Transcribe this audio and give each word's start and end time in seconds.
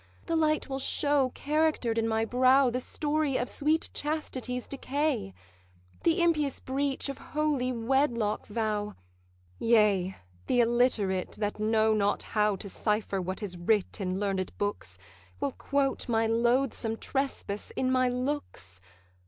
The 0.25 0.35
light 0.35 0.67
will 0.67 0.79
show, 0.79 1.29
character'd 1.35 1.95
in 1.99 2.07
my 2.07 2.25
brow, 2.25 2.71
The 2.71 2.79
story 2.79 3.37
of 3.37 3.51
sweet 3.51 3.91
chastity's 3.93 4.65
decay, 4.67 5.31
The 6.01 6.23
impious 6.23 6.59
breach 6.59 7.07
of 7.07 7.19
holy 7.19 7.71
wedlock 7.71 8.47
vow: 8.47 8.95
Yea, 9.59 10.15
the 10.47 10.59
illiterate, 10.61 11.33
that 11.33 11.59
know 11.59 11.93
not 11.93 12.23
how 12.33 12.55
To 12.55 12.67
cipher 12.67 13.21
what 13.21 13.43
is 13.43 13.57
writ 13.57 14.01
in 14.01 14.19
learned 14.19 14.57
books, 14.57 14.97
Will 15.39 15.51
quote 15.51 16.09
my 16.09 16.25
loathsome 16.25 16.97
trespass 16.97 17.69
in 17.75 17.91
my 17.91 18.09
looks. 18.09 18.81